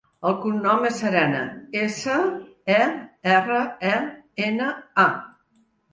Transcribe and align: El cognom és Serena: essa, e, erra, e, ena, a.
El 0.27 0.35
cognom 0.43 0.87
és 0.87 0.95
Serena: 1.01 1.41
essa, 1.81 2.15
e, 2.77 2.79
erra, 3.37 3.61
e, 3.91 3.95
ena, 4.49 4.75
a. 5.09 5.11